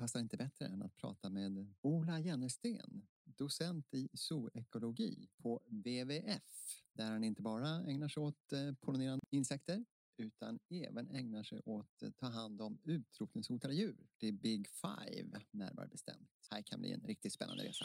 [0.00, 6.42] passar inte bättre än att prata med Ola Jennersten, docent i zoekologi på WWF,
[6.92, 9.84] där han inte bara ägnar sig åt eh, pollinerande insekter
[10.16, 14.08] utan även ägnar sig åt att ta hand om utrotningshotade djur.
[14.18, 16.30] Det är Big Five närmare bestämt.
[16.50, 17.84] Här kan bli en riktigt spännande resa.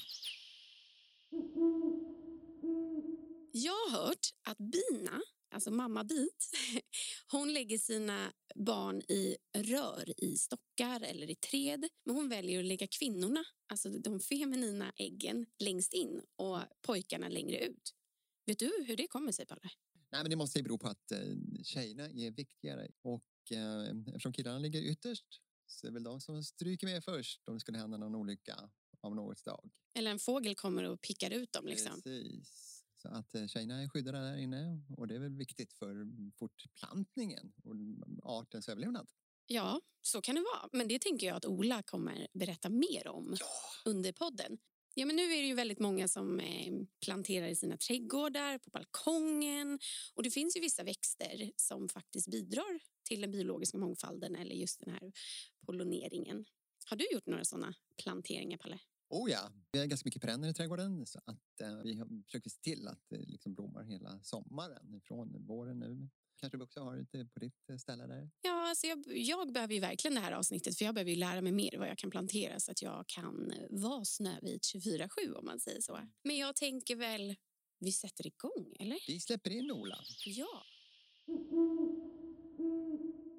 [3.51, 5.21] Jag har hört att bina,
[5.55, 6.51] alltså mamma bit,
[7.31, 11.87] hon lägger sina barn i rör i stockar eller i träd.
[12.05, 17.65] Men hon väljer att lägga kvinnorna, alltså de feminina äggen, längst in och pojkarna längre
[17.65, 17.93] ut.
[18.45, 19.69] Vet du hur det kommer sig, Palle?
[20.11, 21.19] Nej, men det måste ju bero på att eh,
[21.63, 26.43] tjejerna är viktigare och eh, eftersom killarna ligger ytterst så är det väl de som
[26.43, 28.69] stryker med först om det skulle hända någon olycka
[29.01, 29.71] av något slag.
[29.93, 31.65] Eller en fågel kommer och pickar ut dem.
[31.67, 32.01] Liksom.
[32.01, 32.74] Precis.
[33.05, 36.07] Så att eh, tjejerna är skyddade där inne och det är väl viktigt för
[36.39, 37.75] fortplantningen och
[38.31, 39.09] artens överlevnad.
[39.47, 40.69] Ja, så kan det vara.
[40.73, 43.45] Men det tänker jag att Ola kommer berätta mer om Ja.
[43.85, 44.57] under podden.
[44.93, 46.73] Ja, men nu är det ju väldigt många som eh,
[47.05, 49.79] planterar i sina trädgårdar, på balkongen.
[50.13, 54.79] Och det finns ju vissa växter som faktiskt bidrar till den biologiska mångfalden eller just
[54.79, 55.11] den här
[55.65, 56.45] pollineringen.
[56.85, 58.79] Har du gjort några sådana planteringar, Palle?
[59.09, 62.49] Oh ja, vi har ganska mycket perenner i trädgården så att eh, vi har- försöker
[62.49, 66.09] se till att det liksom blommar hela sommaren från våren nu.
[66.39, 68.29] Kanske vi också har det på ditt eh, ställe där?
[68.41, 71.41] Ja, alltså jag, jag behöver ju verkligen det här avsnittet för jag behöver ju lära
[71.41, 75.45] mig mer vad jag kan plantera så att jag kan eh, vara Snövit 24-7 om
[75.45, 75.99] man säger så.
[76.23, 77.35] Men jag tänker väl,
[77.79, 78.97] vi sätter igång, eller?
[79.07, 79.97] Vi släpper in Ola.
[80.25, 80.63] Ja.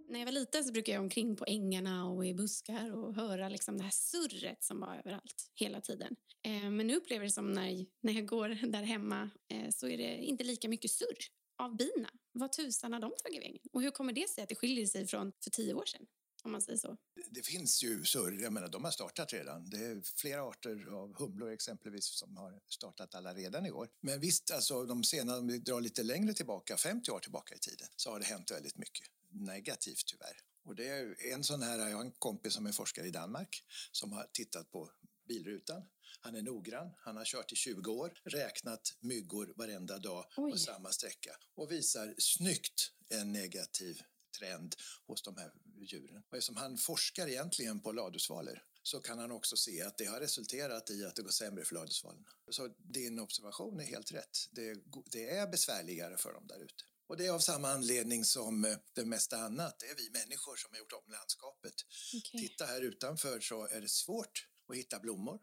[0.08, 3.48] När jag var liten så brukade jag omkring på ängarna och i buskar och höra
[3.48, 6.16] liksom det här surret som var överallt hela tiden.
[6.42, 9.88] Eh, men nu upplever jag det som när, när jag går där hemma eh, så
[9.88, 11.18] är det inte lika mycket surr
[11.58, 12.10] av bina.
[12.32, 13.62] Vad tusan har de tagit vägen?
[13.72, 16.06] Och hur kommer det sig att det skiljer sig från för tio år sedan?
[16.44, 16.96] Om man säger så.
[17.30, 19.70] Det finns ju surr, jag menar de har startat redan.
[19.70, 23.88] Det är flera arter av humlor exempelvis som har startat alla redan i år.
[24.00, 27.58] Men visst, alltså de senare, om vi drar lite längre tillbaka, 50 år tillbaka i
[27.58, 29.06] tiden, så har det hänt väldigt mycket.
[29.38, 30.36] Negativt tyvärr.
[30.64, 33.64] Och det är en sån här, jag har en kompis som är forskare i Danmark
[33.92, 34.90] som har tittat på
[35.28, 35.82] bilrutan.
[36.20, 40.52] Han är noggrann, han har kört i 20 år, räknat myggor varenda dag Oj.
[40.52, 44.02] på samma sträcka och visar snyggt en negativ
[44.38, 44.74] trend
[45.06, 46.22] hos de här djuren.
[46.28, 50.20] Och eftersom han forskar egentligen på ladusvalor så kan han också se att det har
[50.20, 52.28] resulterat i att det går sämre för ladusvalorna.
[52.50, 54.48] Så din observation är helt rätt.
[54.50, 54.74] Det
[55.10, 56.84] det är besvärligare för dem där ute.
[57.08, 59.78] Och det är av samma anledning som eh, det mesta annat.
[59.78, 61.74] Det är vi människor som har gjort om landskapet.
[62.16, 62.40] Okej.
[62.40, 65.40] Titta här utanför så är det svårt att hitta blommor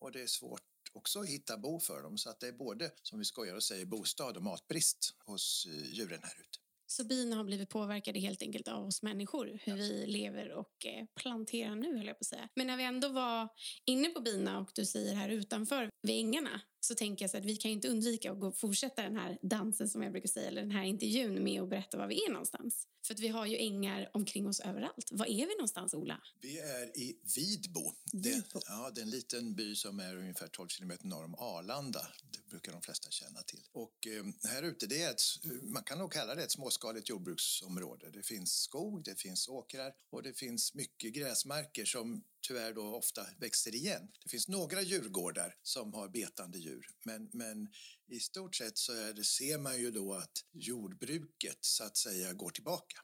[0.00, 2.18] och det är svårt också att hitta bo för dem.
[2.18, 5.94] Så att det är både, som vi skojar och säger, bostad och matbrist hos eh,
[5.94, 6.58] djuren här ute.
[6.90, 11.06] Så bina har blivit påverkade helt enkelt av oss människor, hur vi lever och eh,
[11.14, 12.48] planterar nu höll jag på att säga.
[12.54, 13.48] Men när vi ändå var
[13.84, 17.44] inne på bina och du säger här utanför vid ängarna så tänker jag så att
[17.44, 20.48] vi kan ju inte undvika att gå fortsätta den här dansen som jag brukar säga,
[20.48, 22.86] eller den här intervjun med att berätta var vi är någonstans.
[23.06, 25.08] För att vi har ju ängar omkring oss överallt.
[25.10, 26.20] Var är vi någonstans, Ola?
[26.40, 27.92] Vi är i Vidbo.
[28.12, 28.60] Det, Vidbo.
[28.66, 32.06] ja, det är en liten by som är ungefär 12 kilometer norr om Arlanda.
[32.32, 33.60] Det brukar de flesta känna till.
[33.72, 35.22] Och eh, här ute, det är ett,
[35.62, 38.10] man kan nog kalla det ett småskaligt jordbruksområde.
[38.10, 43.26] Det finns skog, det finns åkrar och det finns mycket gräsmarker som tyvärr då ofta
[43.38, 44.08] växer igen.
[44.22, 47.68] Det finns några djurgårdar som har betande djur, men, men
[48.06, 52.32] i stort sett så är det, ser man ju då att jordbruket så att säga
[52.32, 52.98] går tillbaka.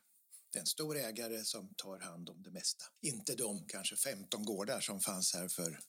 [0.53, 2.85] Det är en stor ägare som tar hand om det mesta.
[3.01, 5.81] Inte de kanske 15 gårdar som fanns här för,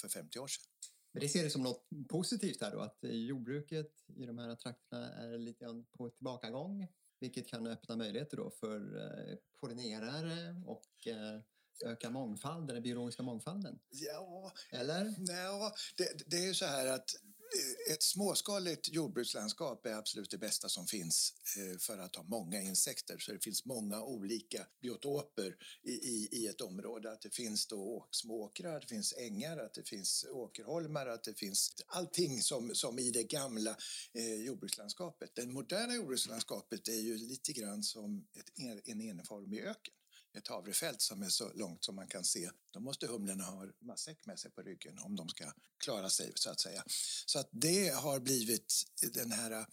[0.00, 0.64] för 50 år sedan.
[1.12, 5.12] Men det ser det som något positivt här då, att jordbruket i de här trakterna
[5.14, 6.88] är lite grann på tillbakagång,
[7.20, 11.40] vilket kan öppna möjligheter då för eh, pollinerare och eh,
[11.82, 13.78] öka mångfalden, den biologiska mångfalden.
[13.90, 15.14] Ja, Eller?
[15.18, 20.38] ja det, det är ju så här att eh, ett småskaligt jordbrukslandskap är absolut det
[20.38, 23.18] bästa som finns eh, för att ha många insekter.
[23.18, 27.12] Så det finns många olika biotoper i, i, i ett område.
[27.12, 31.24] Att det finns då små åkrar, att det finns ängar, att det finns åkerholmar, att
[31.24, 33.76] det finns allting som, som i det gamla
[34.12, 35.30] eh, jordbrukslandskapet.
[35.34, 39.94] Det moderna jordbrukslandskapet är ju lite grann som ett, en, en enformig öken
[40.36, 42.50] ett havrefält som är så långt som man kan se.
[42.70, 46.50] Då måste humlorna ha matsäck med sig på ryggen om de ska klara sig så
[46.50, 46.84] att säga.
[47.26, 48.84] Så att det har blivit
[49.14, 49.66] den här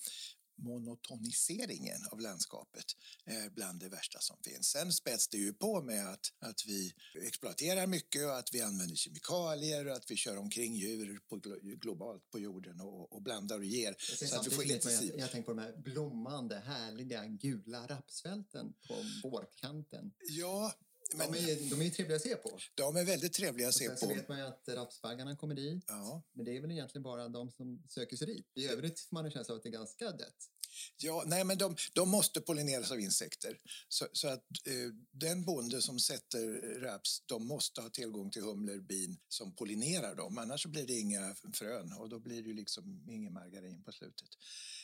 [0.57, 2.85] monotoniseringen av landskapet
[3.25, 4.67] eh, bland det värsta som finns.
[4.67, 6.94] Sen späds det ju på med att, att vi
[7.27, 11.75] exploaterar mycket och att vi använder kemikalier och att vi kör omkring djur på, glo-
[11.75, 13.95] globalt på jorden och, och blandar och ger.
[14.00, 18.95] Så att vi får att- jag tänker på de här blommande, härliga, gula rapsfälten på
[19.29, 20.11] vårkanten.
[20.29, 20.73] Ja,
[21.18, 22.57] Men de, är, de är ju trevliga att se på.
[22.75, 24.13] de är väldigt trevliga att se sen så på.
[24.13, 25.86] vet man ju att rapsbaggarna kommer dit.
[25.88, 26.24] Ja.
[26.33, 28.51] Men det är väl egentligen bara de som söker sig dit.
[28.56, 30.50] I övrigt får man en känsla av att det är ganska dött.
[30.97, 33.57] Ja, nej, men de, de måste pollineras av insekter.
[33.87, 34.73] Så, så att eh,
[35.11, 40.37] den bonde som sätter raps, de måste ha tillgång till humlor, bin som pollinerar dem.
[40.37, 43.91] Annars så blir det inga frön och då blir det ju liksom ingen margarin på
[43.91, 44.29] slutet.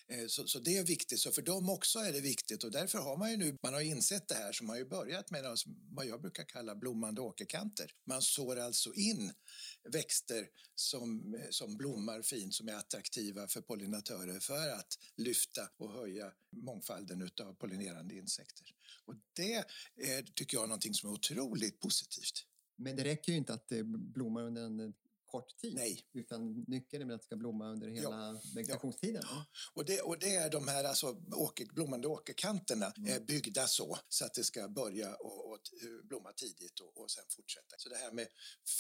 [0.08, 1.20] Eh, så, så det är viktigt.
[1.20, 3.82] Så för dem också är det viktigt och därför har man ju nu, man har
[3.82, 5.58] insett det här som har ju börjat med
[5.92, 7.92] vad jag brukar kalla blommande åkerkanter.
[8.06, 9.34] Man sår alltså in
[9.92, 16.32] växter som, som blommar fint, som är attraktiva för pollinatörer för att lyfta och höja
[16.50, 18.68] mångfalden av pollinerande insekter.
[19.06, 22.46] Och det är, tycker jag är någonting som är otroligt positivt.
[22.76, 24.94] Men det räcker ju inte att det blommar under en
[25.32, 25.76] kort tid.
[25.76, 26.06] Nej.
[26.14, 29.24] Utan nyckeln är att det ska blomma under hela vegetationstiden.
[29.74, 33.14] Och det, och det är de här alltså, åker, blommande åkerkanterna Mm.
[33.14, 37.12] är byggda så, så att det ska börja och, och eh, blomma tidigt och, och
[37.12, 37.76] sen fortsätta.
[37.78, 38.28] Så det här med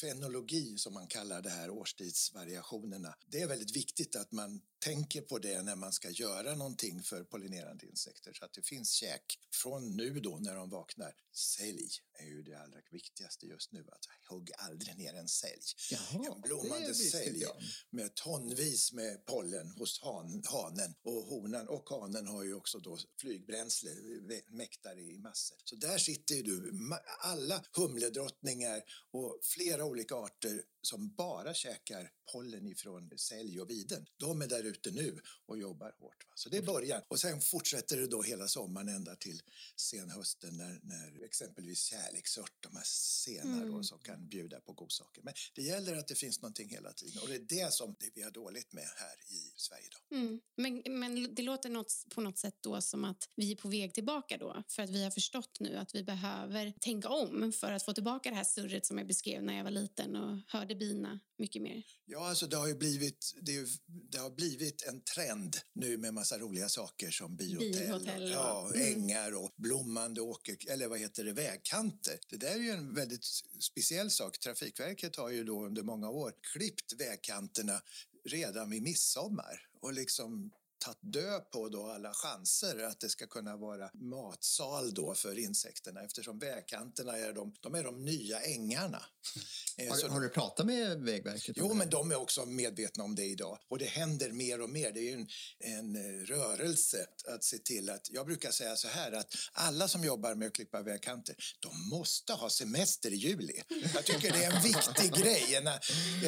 [0.01, 5.39] fenologi som man kallar det här, årstidsvariationerna, det är väldigt viktigt att man tänker på
[5.39, 9.97] det när man ska göra någonting för pollinerande insekter så att det finns käk från
[9.97, 11.13] nu då när de vaknar.
[11.33, 15.61] Sälj är ju det allra viktigaste just nu, att hugg aldrig ner en sälj.
[15.91, 16.93] Jaha, en blommande
[17.41, 17.55] jag.
[17.89, 22.97] med tonvis med pollen hos han, hanen och honan och hanen har ju också då
[23.21, 23.91] flygbränsle,
[24.47, 25.57] mäktar i massor.
[25.63, 26.73] Så där sitter ju du,
[27.19, 28.81] alla humledrottningar
[29.11, 34.05] och flera olika arter som bara käkar pollen ifrån sälj och viden.
[34.17, 36.25] De är där ute nu och jobbar hårt.
[36.29, 36.33] Va?
[36.35, 37.01] Så det är början.
[37.07, 39.41] Och sen fortsätter det då hela sommaren ända till
[39.75, 43.83] senhösten när, när exempelvis kärleksört, de här sena då, Mm.
[43.83, 45.21] som kan bjuda på godsaker.
[45.23, 48.09] Men det gäller att det finns någonting hela tiden och det är det som det
[48.15, 50.19] vi har dåligt med här i Sverige idag.
[50.21, 50.39] Mm.
[50.55, 53.93] Men, men det låter något, på något sätt då som att vi är på väg
[53.93, 54.63] tillbaka då.
[54.67, 58.29] För att vi har förstått nu att vi behöver tänka om för att få tillbaka
[58.29, 61.83] det här surret som jag beskrev när jag var liten och hörde bina mycket mer.
[62.05, 63.67] Ja, alltså det har ju blivit, det, ju-
[64.11, 68.29] det har blivit en trend nu med massa roliga saker som bihotell, ja.
[68.29, 68.93] ja, Mm.
[68.93, 72.19] ängar och blommande åker, eller vad heter det, vägkanter.
[72.29, 73.25] Det där är ju en väldigt
[73.59, 74.39] speciell sak.
[74.39, 77.81] Trafikverket har ju då under många år klippt vägkanterna
[78.25, 83.57] redan vid midsommar och liksom tagit död på då alla chanser att det ska kunna
[83.57, 89.05] vara matsal då för insekterna eftersom vägkanterna är de, de, är de nya ängarna.
[89.77, 91.55] Eh, Har, så- har du pratat med Vägverket?
[91.59, 93.59] Jo, men de är också medvetna om det idag.
[93.67, 94.91] Och det händer mer och mer.
[94.91, 95.27] Det är ju en,
[95.59, 98.09] en eh, rörelse att se till att...
[98.11, 102.33] Jag brukar säga så här att alla som jobbar med att klippa vägkanter, de måste
[102.33, 103.61] ha semester i juli.
[103.93, 105.77] Jag tycker det är en viktig grej, en, Men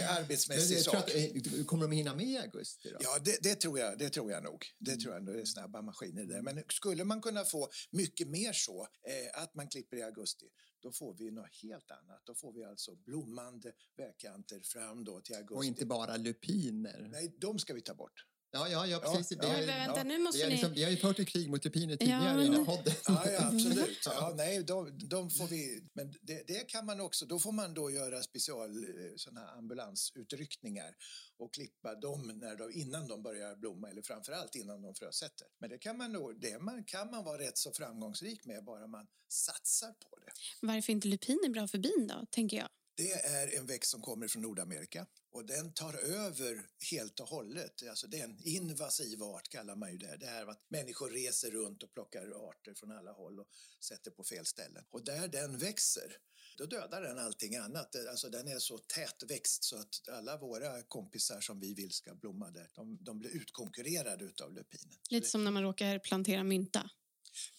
[0.09, 0.95] arbetsmässig sak.
[0.95, 2.89] att, eh, kommer de hinna med i augusti?
[2.89, 2.97] Då?
[3.01, 4.65] Ja, det, det, tror jag, det tror jag nog.
[4.79, 5.35] Det tror jag nog.
[5.35, 6.41] Är snabba maskiner där.
[6.41, 10.45] Men skulle man kunna få mycket mer så, eh, att man klipper i augusti,
[10.79, 12.21] då får vi något helt annat.
[12.25, 15.55] Då får vi alltså blommande vägkanter fram då till augusti.
[15.55, 17.07] Och inte bara lupiner?
[17.11, 18.25] Nej, de ska vi ta bort.
[18.53, 19.37] Ja, ja, ja precis.
[19.41, 20.51] Ja, Men ju- vänta, ja, nu måste ni...
[20.51, 22.65] liksom, vi har ju fört ett krig mot lupiner Ja, tidigare i den här men-
[22.65, 22.93] podden.
[23.07, 23.99] Ja, ja absolut.
[24.05, 27.73] Ja, nej, de, de får vi, men det, det kan man också, då får man
[27.73, 30.95] då göra special eh, såna här ambulansutryckningar
[31.37, 35.47] och klippa dem när de, innan de börjar blomma eller framförallt innan de frösätter.
[35.59, 38.87] Men det kan man nog, det man, kan man vara rätt så framgångsrik med bara
[38.87, 40.31] man satsar på det.
[40.67, 42.69] Varför inte lupin är bra för bin då, tänker jag.
[42.95, 47.83] Det är en växt som kommer från Nordamerika och den tar över helt och hållet.
[47.89, 50.17] Alltså det är en invasiv art kallar man ju det.
[50.17, 53.47] Det här att människor reser runt och plockar arter från alla håll och
[53.83, 54.83] sätter på fel ställen.
[54.89, 56.17] Och där den växer,
[56.57, 57.95] då dödar den allting annat.
[58.09, 62.51] Alltså den är så tätväxt så att alla våra kompisar som vi vill ska blomma
[62.51, 64.97] där, de, de blir utkonkurrerade utav lupinen.
[65.09, 66.89] Lite som när man råkar plantera mynta.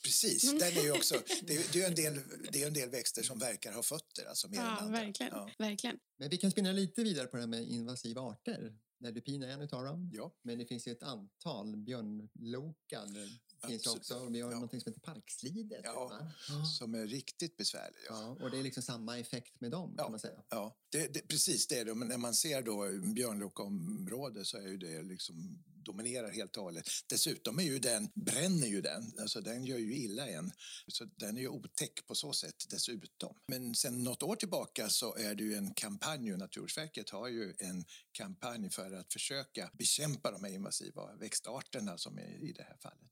[0.04, 2.20] Precis, den är ju också, det är, det är en del,
[2.52, 5.00] det är en del växter som verkar ha fötter, alltså mer än Ja, andra.
[5.00, 5.32] verkligen.
[5.32, 5.50] Ja.
[5.58, 5.98] verkligen.
[6.18, 8.76] Men vi kan spinna lite vidare på det här med invasiva arter.
[9.04, 10.10] Lupin är en utav dem.
[10.14, 10.34] Ja.
[10.42, 11.76] Men det finns ju ett antal.
[11.76, 13.40] Björnlokan finns
[13.86, 13.86] Absolut.
[13.98, 14.14] också.
[14.18, 14.58] Och vi har Ja.
[14.60, 15.80] något som heter parkslidet.
[15.84, 16.08] Ja.
[16.48, 16.64] va?
[16.78, 18.00] Som är riktigt besvärlig.
[18.08, 18.36] Ja.
[18.38, 20.02] Ja, och det är liksom samma effekt med dem Ja.
[20.02, 20.42] kan man säga.
[20.48, 21.94] Ja, det, det, precis det är det.
[21.94, 26.84] Men när man ser då björnlokområde så är ju det liksom dominerar helt och hållet.
[27.08, 30.52] Dessutom är ju den, bränner ju den, alltså den gör ju illa en.
[30.86, 33.36] Så den är ju otäck på så sätt dessutom.
[33.46, 37.54] Men sen något år tillbaka så är det ju en kampanj och Naturvårdsverket har ju
[37.58, 42.76] en kampanj för att försöka bekämpa de här invasiva växtarterna som är i det här
[42.82, 43.10] fallet.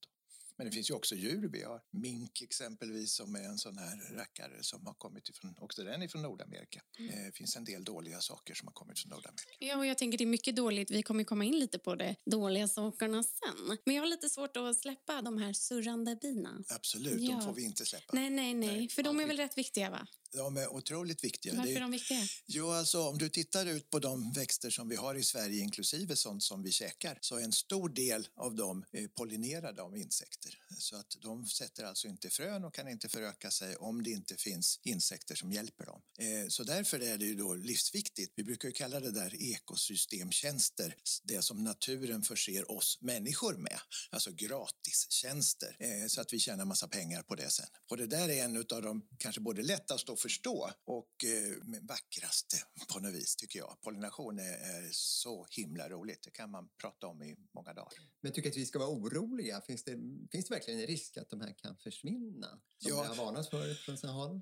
[0.61, 1.49] Men det finns ju också djur.
[1.52, 5.85] Vi har mink exempelvis som är en sån här rackare som har kommit ifrån, också
[5.85, 6.81] den ifrån Nordamerika.
[6.99, 9.50] Eh, Det finns en del dåliga saker som har kommit från Nordamerika.
[9.59, 10.90] Ja, och jag tänker det är mycket dåligt.
[10.90, 13.79] Vi kommer komma in lite på det dåliga sakerna sen.
[13.85, 16.62] Men jag har lite svårt att släppa de här surrande bina.
[16.69, 17.31] Absolut, Ja.
[17.33, 18.12] de får vi inte släppa.
[18.12, 18.76] Nej, nej, nej.
[18.76, 20.07] Nej, För de är väl rätt viktiga, va?
[20.33, 21.55] De är otroligt viktiga.
[21.55, 22.21] Varför är de viktiga?
[22.47, 26.17] Jo, alltså om du tittar ut på de växter som vi har i Sverige, inklusive
[26.17, 30.59] sånt som vi käkar, så är en stor del av dem eh, pollinerade av insekter.
[30.79, 34.37] Så att de sätter alltså inte frön och kan inte föröka sig om det inte
[34.37, 36.03] finns insekter som hjälper dem.
[36.19, 38.33] Eh, så därför är det ju då livsviktigt.
[38.37, 44.31] Vi brukar ju kalla det där ekosystemtjänster, det som naturen förser oss människor med, alltså
[44.33, 47.67] gratistjänster, eh, så att vi tjänar massa pengar på det sen.
[47.91, 52.57] Och det där är en av de kanske både lättaste att förstå och eh, vackraste
[52.89, 53.77] på något vis tycker jag.
[53.83, 56.23] Pollination är, så himla roligt.
[56.23, 57.93] Det kan man prata om i många dagar.
[58.21, 59.61] Men tycker att vi ska vara oroliga?
[59.61, 59.99] Finns det,
[60.33, 62.47] finns det verkligen en risk att de här kan försvinna?
[62.79, 63.02] Som Ja.
[63.02, 64.40] det har varnats för från sina håll?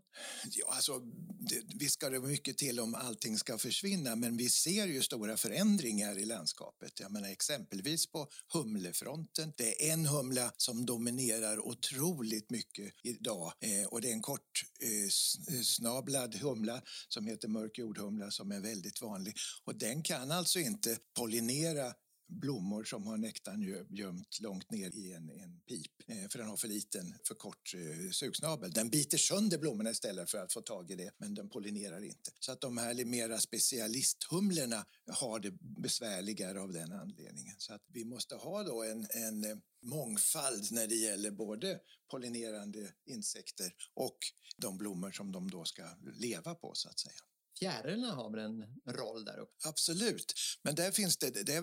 [0.51, 0.99] Ja, alltså,
[1.41, 5.37] det, visst ska det mycket till om allting ska försvinna men vi ser ju stora
[5.37, 7.01] förändringar i landskapet.
[7.01, 9.53] Jag menar exempelvis på humlefronten.
[9.57, 14.65] Det är en humla som dominerar otroligt mycket idag eh, och det är en kort
[14.81, 15.37] eh, s-
[15.77, 19.35] snablad humla som heter mörk jordhumla som är väldigt vanlig
[19.65, 21.93] och den kan alltså inte pollinera
[22.29, 26.57] blommor som har nektarn gömt långt ner i en, en pip eh, för den har
[26.57, 28.71] för liten, för kort eh, sugsnabel.
[28.71, 32.31] Den biter sönder blommorna istället för att få tag i det, men den pollinerar inte.
[32.41, 37.55] Så att de här mera specialisthumlorna har det besvärligare av den anledningen.
[37.59, 41.81] Så att vi måste ha då en, en eh, mångfald när det gäller både
[42.11, 44.19] pollinerande insekter och
[44.57, 45.83] de blommor som de då ska
[46.15, 47.21] leva på så att säga.
[47.59, 49.69] Fjärilarna har väl en roll där uppe?
[49.69, 51.63] Absolut, men där finns det, det, är,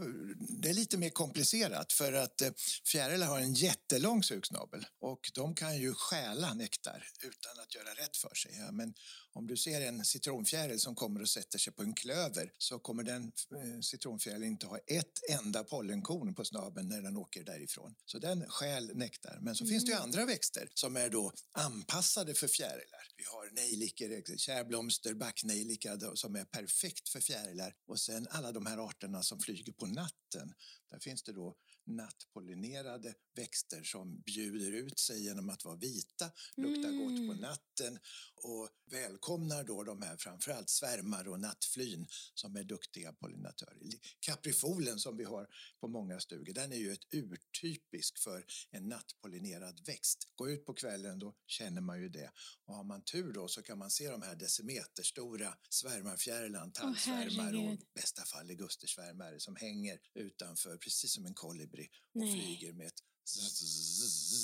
[0.62, 2.52] det är lite mer komplicerat för att eh,
[2.86, 8.18] fjärilar har en jättelång sugsnabel och de kan ju stjäla nektar utan att göra rätt
[8.18, 8.52] för sig.
[8.60, 8.94] Ja, men
[9.36, 13.04] om du ser en citronfjäril som kommer och sätter sig på en klöver så kommer
[13.04, 17.96] den eh, citronfjärilen inte ha ett enda pollenkorn på snabeln när den åker därifrån.
[18.06, 19.40] Så den stjäl nektar.
[19.42, 23.08] Men så finns det ju andra växter som är då anpassade för fjärilar.
[23.18, 27.74] Vi har nejlikor, kärblomster, backnejlika då, som är perfekt för fjärilar.
[27.88, 30.54] Och sen alla de här arterna som flyger på natten.
[30.92, 31.56] Där finns det då
[31.88, 37.38] nattpollinerade växter som bjuder ut sig genom att vara vita, lukta gott på Mm.
[37.38, 38.00] natten
[38.36, 43.82] och välkomnar då de här framförallt svärmar och nattflyn som är duktiga pollinatörer.
[44.20, 45.48] Kaprifolen som vi har
[45.80, 50.28] på många stugor, den är ju ett urtypisk för en nattpollinerad växt.
[50.36, 52.32] Gå ut på kvällen, då känner man ju det.
[52.66, 57.60] Och har man tur då så kan man se de här decimeterstora svärmarfjärilarna, tallsvärmar och
[57.60, 57.82] herregud.
[57.82, 62.32] i bästa fall ligustersvärmare som hänger utanför precis som en kolibri och Nej.
[62.42, 64.35] flyger med ett Ah.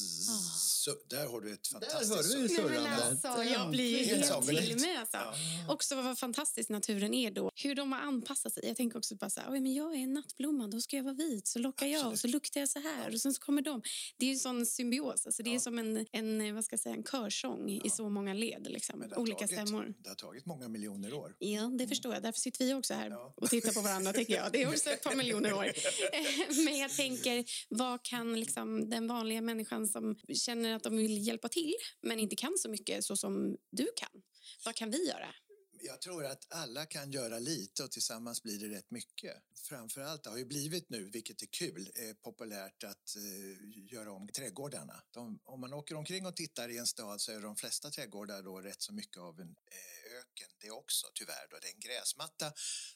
[0.82, 2.70] Så, där har du ett fantastiskt hör du ju surr.
[2.70, 3.26] Nej, men surrandet.
[3.26, 4.96] alltså, jag blir ju Helt helt till mig.
[4.98, 5.18] Alltså.
[5.18, 5.34] Ja.
[5.74, 7.52] Också vad fantastisk naturen är då.
[7.56, 8.66] Hur de har anpassat sig.
[8.68, 11.04] Jag tänker också bara så här, "Oj, men jag är en nattblomma, då ska jag
[11.04, 11.48] vara vit.
[11.48, 12.34] Så lockar jag och så Absolut.
[12.34, 13.82] luktar jag så här och sen så kommer de.
[14.18, 15.26] Det är ju en sån symbios.
[15.26, 15.60] Alltså, det är Ja.
[15.60, 17.90] som en, en, vad ska jag säga, en körsång i Ja.
[17.92, 18.68] så många led.
[18.70, 19.00] Liksom.
[19.00, 19.94] Men det har Olika tagit, stämmor.
[20.04, 21.36] Det har tagit många miljoner år.
[21.40, 22.24] Ja, det förstår jag.
[22.24, 23.34] Därför sitter vi också här Ja.
[23.38, 24.14] och tittar på varandra.
[24.14, 24.52] tycker jag.
[24.52, 25.72] Det är också ett par miljoner år.
[26.66, 31.50] Men jag tänker, vad kan liksom den vanliga människan som känner att de vill hjälpa
[31.50, 34.22] till men inte kan så mycket så som du kan?
[34.66, 35.36] Vad kan vi göra?
[35.84, 39.34] Jag tror att alla kan göra lite och tillsammans blir det rätt mycket.
[39.56, 44.28] Framförallt det har ju blivit nu, vilket är kul, är populärt att eh, göra om
[44.28, 45.04] trädgårdarna.
[45.12, 48.44] De, om man åker omkring och tittar i en stad så är de flesta trädgårdar
[48.44, 51.48] då rätt så mycket av en eh, öken det också tyvärr.
[51.50, 51.58] Då.
[51.62, 52.54] Det är en gräsmatta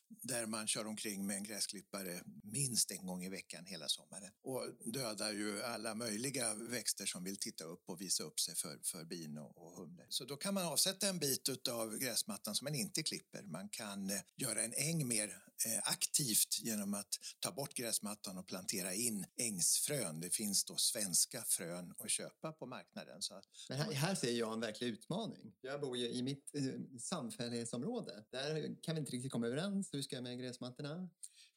[0.07, 4.63] där man kör omkring med en gräsklippare minst en gång i veckan hela sommaren och
[4.85, 9.03] dödar ju alla möjliga växter som vill titta upp och visa upp sig för, för
[9.03, 10.05] bin och, och humlor.
[10.09, 13.43] Så då kan man avsätta en bit av gräsmattan som man inte klipper.
[13.43, 15.44] Man kan eh, göra en äng mer
[15.83, 20.19] aktivt genom att ta bort gräsmattan och plantera in ängsfrön.
[20.19, 23.21] Det finns då svenska frön att köpa på marknaden.
[23.21, 25.55] Så Men här, här ser jag en verklig utmaning.
[25.61, 28.25] Jag bor ju i mitt eh, samfällighetsområde.
[28.31, 29.93] Där kan vi inte riktigt komma överens.
[29.93, 31.09] Hur ska jag med gräsmattorna?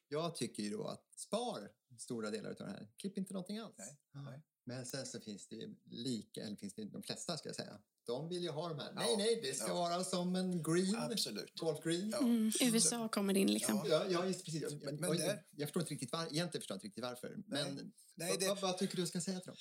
[0.09, 2.89] Jag tycker ju då att spar stora delar av det här.
[2.97, 3.77] Klipp inte någonting alls.
[3.79, 4.43] Nej, nej.
[4.65, 7.81] Men sen så finns det ju lika, eller finns det de flesta ska jag säga.
[8.09, 8.93] De vill ju ha de här.
[8.95, 9.75] Ja, Nej, nej, det ska ja.
[9.75, 11.59] vara som en green, absolut.
[11.59, 12.11] golf green.
[12.11, 12.19] Ja.
[12.19, 13.77] Mm, USA kommer in liksom.
[13.77, 13.85] Ja.
[13.89, 14.63] Ja, ja, just precis.
[14.63, 17.37] Jag, Men- men jag, jag förstår inte riktigt var, egentligen förstår inte riktigt varför.
[17.47, 19.57] Men Nej, vad, det- vad, vad tycker du ska säga till dem?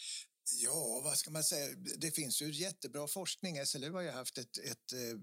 [0.51, 1.75] Ja, vad ska man säga?
[1.97, 3.65] Det finns ju jättebra forskning.
[3.65, 5.19] SLU har ju haft ett, ett eh,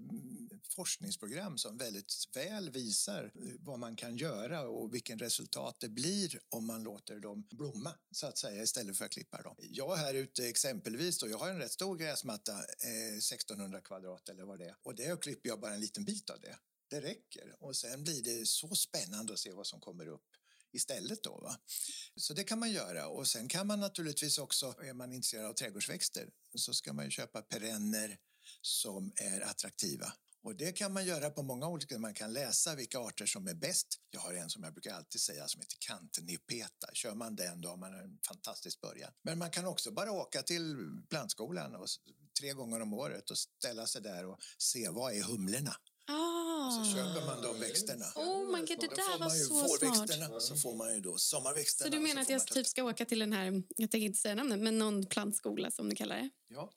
[0.68, 6.40] forskningsprogram som väldigt väl visar eh, vad man kan göra och vilken resultat det blir
[6.48, 9.56] om man låter dem blomma så att säga istället för att klippa dem.
[9.58, 14.44] Jag här ute exempelvis då, jag har en rätt stor gräsmatta, eh, 1600 kvadrat eller
[14.44, 16.58] vad det är och där klipper jag bara en liten bit av det.
[16.88, 20.33] Det räcker och sen blir det så spännande att se vad som kommer upp
[20.74, 21.40] istället då.
[21.40, 21.56] Va?
[22.16, 25.52] Så det kan man göra och sen kan man naturligtvis också, är man intresserad av
[25.52, 28.18] trädgårdsväxter så ska man ju köpa perenner
[28.62, 30.12] som är attraktiva.
[30.44, 33.54] Och det kan man göra på många olika Man kan läsa vilka arter som är
[33.54, 34.00] bäst.
[34.10, 36.86] Jag har en som jag brukar alltid säga som heter Cantenipeta.
[36.92, 39.12] Kör man den då har man en fantastisk början.
[39.22, 40.76] Men man kan också bara åka till
[41.10, 41.86] plantskolan och
[42.40, 45.76] tre gånger om året och ställa sig där och se vad är humlorna.
[46.06, 46.70] Ah.
[46.70, 48.04] Så köper man de växterna.
[48.16, 49.70] Oh my god, det där var så smart.
[49.70, 51.90] vårväxterna så får man ju då sommarväxterna.
[51.90, 54.18] Så du menar att får jag typ ska åka till den här, jag tänker inte
[54.18, 56.30] säga namnet, men någon plantskola som du kallar det.
[56.48, 56.72] Ja,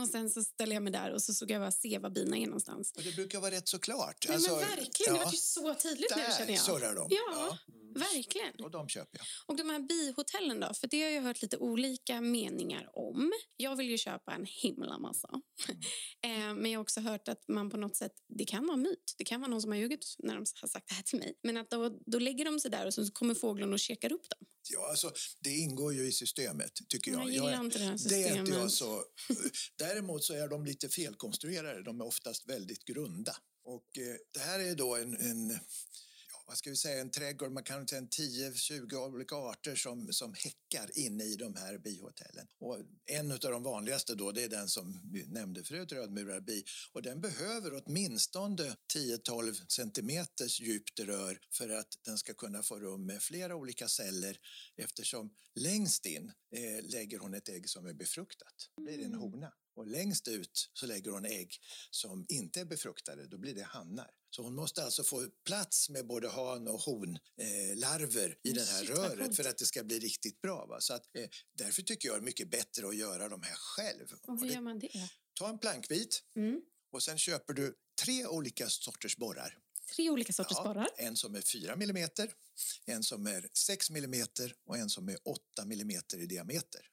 [0.00, 2.36] Och sen så ställer jag mig där och så ska jag bara se var bina
[2.36, 2.92] är någonstans.
[2.96, 4.24] och det brukar vara rätt så klart.
[4.28, 6.60] Nej, Alltså, men verkligen, det ja, var ju så tydligt nu känner Där jag.
[6.64, 7.08] surrar de.
[7.10, 7.58] Ja,
[7.94, 8.54] verkligen.
[8.64, 9.26] Och de köper jag.
[9.46, 10.74] Och de här bihotellen då?
[10.74, 13.32] För det har jag hört lite olika meningar om.
[13.56, 15.28] Jag vill ju köpa en himla massa.
[16.24, 19.14] eh, men jag har också hört att man på något sätt, det kan vara myt.
[19.18, 21.38] Det kan vara någon som har ljugit när de har sagt det här till mig.
[21.42, 24.28] Men att då, då lägger de sig där och så kommer fågeln och käkar upp
[24.28, 24.46] dem.
[24.70, 27.20] Ja, alltså, det ingår ju i systemet, tycker jag.
[27.20, 28.48] Jag gillar är- inte det här Det är inte systemet.
[28.62, 29.04] jag så...
[29.78, 31.82] Däremot så är de lite felkonstruerade.
[31.82, 33.36] De är oftast väldigt grunda.
[33.64, 35.58] Och eh, det här är då en, en
[36.46, 40.98] vad ska vi säga, en trädgård, man kan en 10-20 olika arter som, som häckar
[40.98, 42.46] inne i de här bihotellen.
[42.58, 46.64] Och en av de vanligaste då, det är den som vi nämnde förut, rödmurarbi.
[46.92, 53.06] Och den behöver åtminstone 10-12 centimeters djupt rör för att den ska kunna få rum
[53.06, 54.38] med flera olika celler
[54.76, 58.54] eftersom längst in eh, lägger hon ett ägg som är befruktat.
[58.76, 59.52] Då blir det en hona.
[59.74, 61.56] Och längst ut så lägger hon ägg
[61.90, 64.10] som inte är befruktade, då blir det hannar.
[64.34, 68.64] Så hon måste alltså få plats med både han och honlarver eh, larver i det
[68.64, 70.66] här röret för att det ska bli riktigt bra.
[70.66, 70.80] Va?
[70.80, 74.12] Så att, eh, därför tycker jag det är mycket bättre att göra de här själv.
[74.12, 75.10] Och Och hur det, gör man det?
[75.34, 76.60] ta en plankbit Mm.
[76.92, 77.74] och sen köper du
[78.04, 79.58] tre olika sorters borrar.
[79.96, 80.88] Tre olika sorters Ja, borrar.
[80.96, 82.08] En som är 4 mm,
[82.86, 84.26] en som är 6 mm
[84.64, 86.88] och en som är 8 mm i diameter.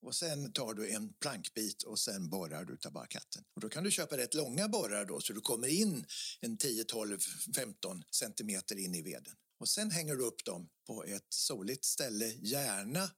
[0.00, 3.44] Och sen tar du en plankbit och sen borrar du tabakhatten.
[3.54, 6.06] Och då kan du köpa rätt långa borrar då så du kommer in
[6.40, 7.18] en 10, 12,
[7.56, 9.34] 15 centimeter in i veden.
[9.60, 13.10] Och sen hänger du upp dem på ett soligt ställe, gärna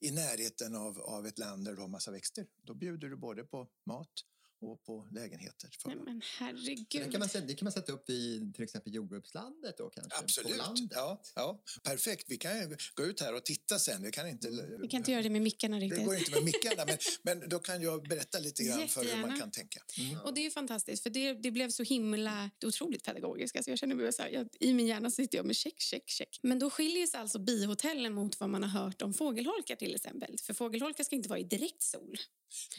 [0.00, 2.46] i närheten av, av ett land där du har massa växter.
[2.62, 4.12] Då bjuder du både på mat
[4.60, 5.70] och på lägenheter.
[5.82, 7.12] För Nej men Det herregud.
[7.12, 10.10] kan, man, sätta- det kan man sätta upp i till exempel jordgubbslandet då kanske?
[10.18, 10.90] På Absolut.
[10.90, 12.24] Ja, ja, perfekt.
[12.28, 14.02] Vi kan ju gå ut här och titta sen.
[14.02, 14.48] Vi kan inte,
[14.80, 16.04] Vi kan inte göra det med mickarna det riktigt.
[16.06, 19.18] går inte med mickarna, men, men då kan jag berätta lite grann för hur man
[19.20, 19.38] Jättegärna.
[19.40, 19.80] kan tänka.
[20.24, 23.56] Och det är ju fantastiskt för det, det blev så himla det otroligt pedagogiskt.
[23.56, 26.08] Alltså jag känner mig så här, jag, I min hjärna sitter jag med check, check,
[26.10, 26.40] check.
[26.42, 30.36] Men då skiljer sig alltså bihotellen mot vad man har hört om fågelholkar till exempel.
[30.38, 32.18] För fågelholkar ska inte vara i direkt sol.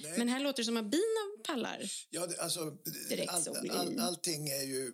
[0.03, 1.66] Nej, Men här låter det som att bina pallar.
[2.09, 2.71] Ja, det- alltså,
[3.09, 3.69] Direkt all, i.
[3.69, 4.93] all, allting är ju...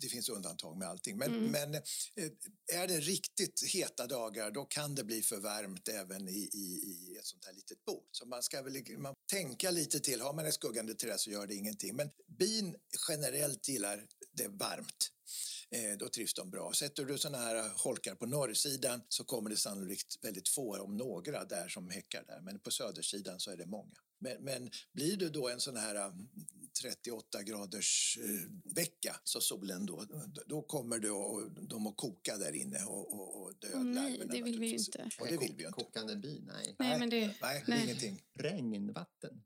[0.00, 1.18] Det finns undantag med allting.
[1.18, 1.50] Men, Mm.
[1.50, 2.30] men eh,
[2.80, 6.66] är det riktigt heta dagar då kan det bli för varmt även i, i,
[7.12, 8.02] i ett sånt här litet bo.
[8.10, 10.20] Så man ska väl man tänka lite till.
[10.20, 11.96] Har man ett skuggande träd så gör det ingenting.
[11.96, 12.76] Men bin
[13.08, 15.10] generellt gillar det varmt.
[15.70, 16.72] Eh, då trivs de bra.
[16.72, 21.44] Sätter du såna här holkar på norrsidan så kommer det sannolikt väldigt få, om några,
[21.44, 22.40] där som häckar där.
[22.40, 23.94] Men på södersidan så är det många.
[24.20, 26.28] Men, men blir det då en sån här mm,
[26.82, 30.04] 38 graders eh, vecka, så solen då,
[30.46, 34.22] då kommer det och, de att koka där inne och, och, och dö Åh, nej,
[34.30, 35.10] det vill vi ju inte.
[35.20, 35.84] Och det vill vi ju inte.
[35.84, 36.76] Kokande by, nej.
[36.78, 37.34] Nej, men det...
[37.42, 37.84] Nej, Nej.
[37.84, 38.22] ingenting.
[38.34, 39.42] Regnvatten.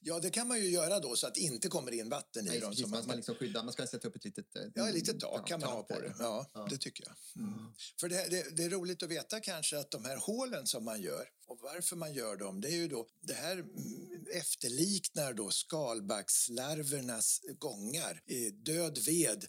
[0.00, 2.48] Ja, det kan man ju göra då så att det inte kommer in vatten i
[2.50, 2.70] Nej, dem.
[2.70, 4.56] precis, Så man man, ska liksom skydda, man ska sätta upp ett litet...
[4.56, 6.14] eh, Ja, ett litet tak kan man ha på det.
[6.18, 6.66] Ja, Ja.
[6.70, 7.42] det tycker jag.
[7.44, 7.72] Mm.
[8.00, 11.00] För det, det, det är roligt att veta kanske att de här hålen som man
[11.02, 15.50] gör och varför man gör dem, det är ju då det här mm, efterliknar då
[15.50, 18.20] skalbaggslarvernas gångar.
[18.64, 19.46] Död ved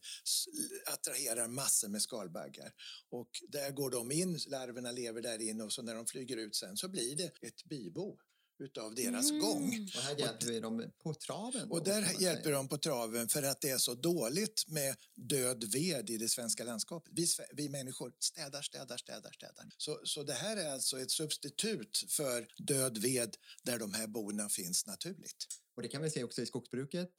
[0.93, 2.73] attraherar massor med skalbaggar
[3.09, 6.55] och där går de in, larverna lever där inne och så när de flyger ut
[6.55, 8.17] sen så blir det ett bibo
[8.63, 9.41] utav deras Mm.
[9.41, 9.89] gång.
[9.95, 11.71] Och här hjälper vi dem på traven.
[11.71, 12.55] Och då, där hjälper säga.
[12.55, 16.63] de på traven för att det är så dåligt med död ved i det svenska
[16.63, 17.13] landskapet.
[17.15, 19.65] Vi, vi människor städar, städar, städar, städar.
[19.77, 24.49] Så, så det här är alltså ett substitut för död ved där de här bona
[24.49, 25.45] finns naturligt.
[25.75, 27.09] Och det kan vi se också i skogsbruket.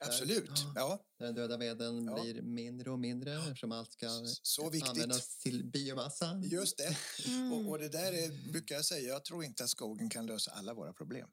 [0.00, 0.50] Absolut.
[0.54, 0.72] Ja.
[0.74, 2.22] Ja, Där den döda veden Ja.
[2.22, 4.08] blir mindre och mindre eftersom allt ska
[4.42, 4.90] så viktigt.
[4.90, 6.42] användas till biomassa.
[6.44, 6.96] Just det.
[7.28, 7.52] Mm.
[7.52, 10.50] Och, och det där är, brukar jag säga, jag tror inte att skogen kan lösa
[10.50, 11.28] alla våra problem.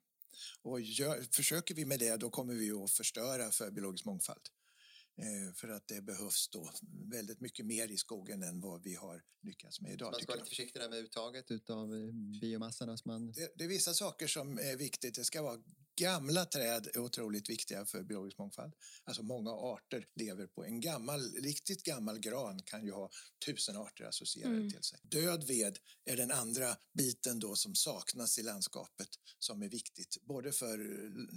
[0.61, 4.41] Och gör, försöker vi med det, då kommer vi att förstöra för biologisk mångfald.
[5.17, 6.71] Eh, för att det behövs då
[7.11, 10.11] väldigt mycket mer i skogen än vad vi har lyckats med idag.
[10.11, 11.87] Man ska vara lite försiktig där med uttaget av
[12.41, 12.97] biomassan.
[12.97, 15.15] Så man, Det, det är vissa saker som är viktigt.
[15.15, 15.61] Det ska vara
[15.97, 18.73] Gamla träd är otroligt viktiga för biologisk mångfald.
[19.03, 23.09] Alltså många arter lever på en gammal, riktigt gammal gran kan ju ha
[23.45, 24.71] tusen arter associerade Mm.
[24.71, 24.99] till sig.
[25.03, 29.07] Död ved är den andra biten då som saknas i landskapet
[29.39, 30.77] som är viktigt både för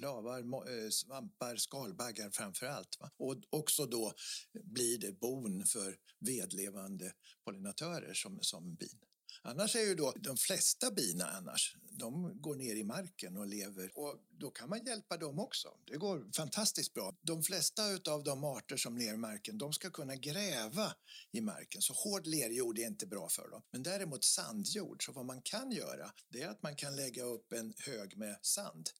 [0.00, 2.96] lavar, eh, svampar, skalbaggar framför allt.
[3.00, 3.10] Va?
[3.16, 3.36] Och
[3.68, 4.14] också då
[4.52, 7.12] blir det bon för vedlevande
[7.44, 8.98] pollinatörer som, som bin.
[9.42, 13.98] Annars är ju då de flesta bina annars, de går ner i marken och lever
[13.98, 15.68] och då kan man hjälpa dem också.
[15.86, 17.16] Det går fantastiskt bra.
[17.22, 20.94] De flesta av de arter som ner i marken, de ska kunna gräva
[21.32, 21.82] i marken.
[21.82, 23.62] Så hård lerjord är inte bra för dem.
[23.70, 27.52] Men däremot sandjord, så vad man kan göra, det är att man kan lägga upp
[27.52, 28.90] en hög med sand.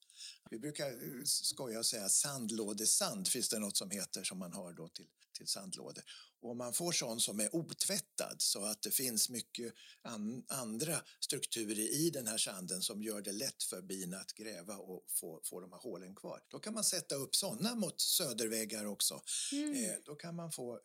[0.51, 4.73] Vi brukar eh, skoja och säga sandlådesand finns det något som heter som man har
[4.73, 6.05] då till, till sandlådor.
[6.41, 11.79] Och man får sån som är otvättad så att det finns mycket an, andra strukturer
[11.79, 15.61] i den här sanden som gör det lätt för bina att gräva och få, få
[15.61, 16.41] de här hålen kvar.
[16.49, 19.23] Då kan man sätta upp såna mot söderväggar också.
[19.53, 19.85] Mm.
[19.85, 20.81] Eh, då kan man få eh,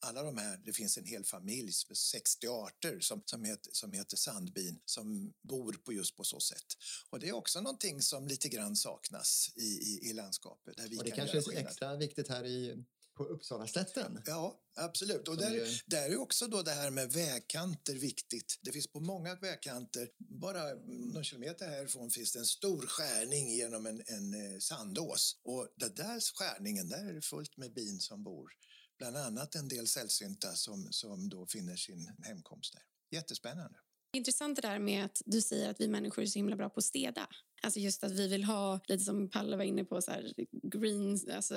[0.00, 4.16] alla de här, det finns en hel familj, 60 arter som, som, heter, som heter
[4.16, 6.66] sandbin som bor på just på så sätt.
[7.10, 10.76] Och det är också någonting som lite grann saknas i, i, i landskapet.
[10.76, 12.84] Där vi Och det kan kanske är extra viktigt här i,
[13.16, 14.22] på Uppsalaslätten.
[14.26, 15.28] Ja, absolut.
[15.28, 18.58] Och där, ju- där är också då det här med vägkanter viktigt.
[18.62, 23.86] Det finns på många vägkanter, bara någon kilometer härifrån finns det en stor skärning genom
[23.86, 25.40] en, en eh, sandås.
[25.44, 28.50] Och den där skärningen, där är det fullt med bin som bor.
[28.98, 32.82] Bland annat en del sällsynta som, som då finner sin hemkomst där.
[33.18, 33.78] Jättespännande.
[34.12, 36.78] Intressant det där med att du säger att vi människor är så himla bra på
[36.78, 37.28] att städa.
[37.62, 41.20] Alltså just att vi vill ha, lite som Palle var inne på, så här, green,
[41.36, 41.54] alltså,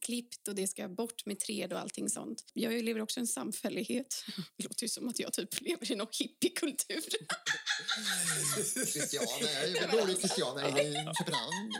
[0.00, 2.44] klippt och det ska bort med träd och allting sånt.
[2.52, 4.24] Jag lever också i en samfällighet.
[4.56, 7.00] Det låter ju som att jag typ lever i någon hippiekultur.
[8.92, 11.72] Christiana ju bor i Christiana i Köpenhamn.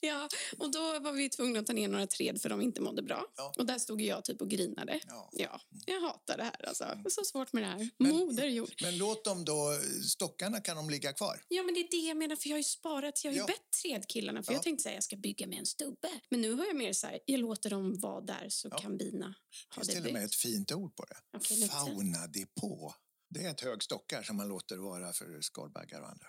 [0.00, 3.02] ja, och då var vi tvungna att ta ner några träd för de inte mådde
[3.02, 3.24] bra.
[3.36, 3.52] Ja.
[3.58, 5.00] Och där stod jag typ och grinade.
[5.06, 5.30] Ja.
[5.32, 6.84] Ja, jag hatar det här alltså.
[6.84, 7.90] Det är så svårt med det här.
[7.98, 8.74] Men- Moder jord.
[8.82, 11.42] Men låt dem då, stockarna kan de ligga kvar.
[11.48, 12.89] Ja, men det är det jag menar, för jag har ju sparat.
[12.94, 13.46] Jag har ju Ja.
[13.46, 14.56] bett trädkillarna, för Ja.
[14.56, 16.08] jag tänkte säga jag ska bygga med en stubbe.
[16.30, 18.78] Men nu har jag mer så här, jag låter dem vara där så Ja.
[18.78, 21.38] kan bina Det ha finns det till och med ett fint ord på det.
[21.54, 21.68] Lite.
[21.68, 22.94] Faunadepå.
[23.28, 26.26] Det är ett hög stockar som man låter vara för skalbaggar och andra.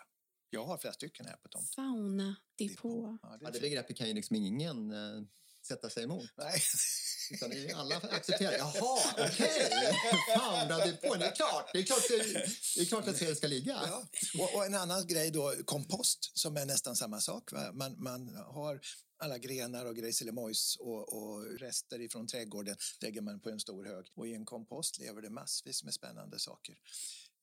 [0.50, 1.68] Jag har flera stycken här på tomten.
[1.76, 3.18] Fauna depå.
[3.22, 5.22] Ja, det Ja, det begreppet kan ju liksom ingen eh,
[5.68, 6.30] sätta sig emot.
[6.38, 6.62] Nej.
[7.32, 8.58] Utan det är ju alla accepterar.
[8.58, 9.70] Jaha, okej.
[10.38, 11.16] Fauna på.
[11.16, 11.70] Det är klart.
[11.74, 12.46] Det är klart, det,
[12.76, 13.82] det är klart att trädet ska ligga.
[13.88, 14.08] Ja.
[14.40, 17.52] Och, och en annan grej då, kompost, som är nästan samma sak.
[17.52, 17.72] Va?
[17.74, 18.82] Man, man har
[19.24, 24.06] alla grenar och grejselemojs och, och rester ifrån trädgården lägger man på en stor hög.
[24.16, 26.76] Och i en kompost lever det massvis med spännande saker.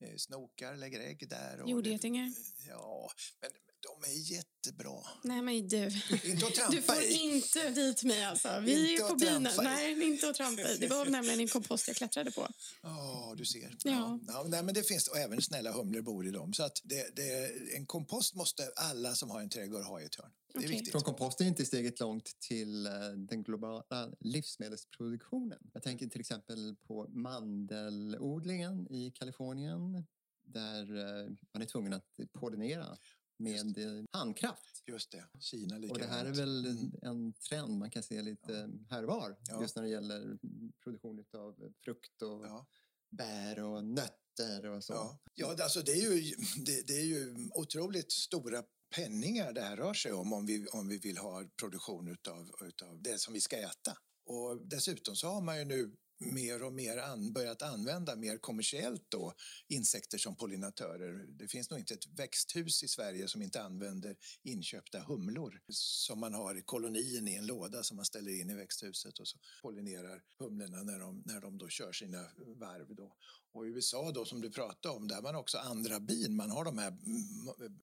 [0.03, 1.61] Eh, Snokar lägger ägg där.
[1.61, 2.33] Och Jordgetingar?
[2.67, 3.09] Ja,
[3.41, 4.99] men de är jättebra.
[5.23, 5.83] Nej, men du.
[6.23, 7.13] Inte att Du trampa får i.
[7.13, 8.59] inte dit mig alltså.
[8.59, 9.51] Vi Inte är på bina.
[9.63, 10.77] Nej, inte att trampa i.
[10.77, 12.47] Det var nämligen en kompost jag klättrade på.
[12.81, 13.75] Ja, du ser.
[13.83, 14.19] Ja.
[14.27, 16.53] Ja, nej, men det finns, och även snälla humlor bor i dem.
[16.53, 20.15] Så att det, det, en kompost måste alla som har en trädgård ha i ett
[20.15, 20.31] hörn.
[20.53, 20.69] Det är Okej.
[20.71, 20.91] viktigt.
[20.91, 22.91] Från kompost är inte steget långt till eh,
[23.29, 25.59] den globala livsmedelsproduktionen.
[25.73, 30.05] Jag tänker till exempel på mandelodlingen i Kalifornien
[30.45, 32.97] där eh, man är tvungen att pollinera
[33.39, 34.83] med eh, handkraft.
[34.87, 35.25] Just det.
[35.39, 35.91] Kina likadant.
[35.91, 36.77] Och det här är väl Mm.
[37.01, 39.61] en- en trend man kan se lite här och var Ja.
[39.61, 40.37] just när det gäller
[40.83, 42.67] produktion av frukt och Ja.
[43.17, 44.93] bär och nötter och så.
[44.93, 48.63] Ja, ja alltså det, är ju, det, det är ju otroligt stora
[48.95, 53.01] penningar det här rör sig om om vi, om vi vill ha produktion utav, utav
[53.01, 53.97] det som vi ska äta.
[54.25, 59.05] Och dessutom så har man ju nu mer och mer an, börjat använda mer kommersiellt
[59.09, 59.33] då
[59.67, 61.25] insekter som pollinatörer.
[61.27, 66.33] Det finns nog inte ett växthus i Sverige som inte använder inköpta humlor som man
[66.33, 70.23] har i kolonien i en låda som man ställer in i växthuset och så pollinerar
[70.39, 72.95] humlorna när de, när de då kör sina varv.
[72.95, 73.15] Då.
[73.53, 76.35] Och i USA då som du pratade om, där har man också andra bin.
[76.35, 76.93] Man har de här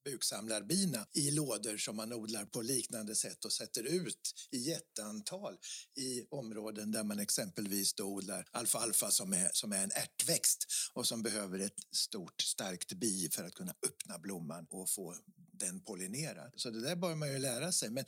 [0.03, 5.57] buksamlarbina i lådor som man odlar på liknande sätt och sätter ut i jätteantal
[5.95, 11.07] i områden där man exempelvis då odlar alfalfa som är, som är en ärtväxt och
[11.07, 15.15] som behöver ett stort starkt bi för att kunna öppna blomman och få
[15.59, 16.51] den pollinerar.
[16.55, 17.89] Så det där bör man ju lära sig.
[17.89, 18.05] Men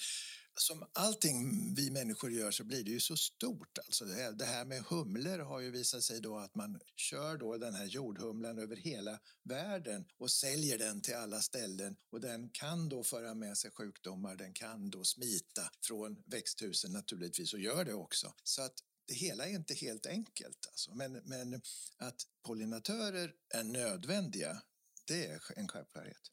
[0.60, 3.78] som allting vi människor gör så blir det ju så stort.
[3.78, 7.38] Alltså det, här, det här med humlor har ju visat sig då att man kör
[7.38, 12.50] då den här jordhumlan över hela världen och säljer den till alla ställen och den
[12.50, 17.86] kan då föra med sig sjukdomar, den kan då smita från växthusen naturligtvis och gör
[17.86, 18.34] det också.
[18.44, 18.74] Så att
[19.08, 20.68] det hela är inte helt enkelt.
[20.68, 20.96] Alltså.
[20.96, 21.62] Men, men
[21.98, 24.62] att pollinatörer är nödvändiga,
[25.08, 26.32] det är en självklarhet.